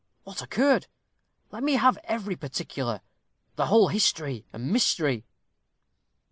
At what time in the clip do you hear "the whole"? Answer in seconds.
3.55-3.89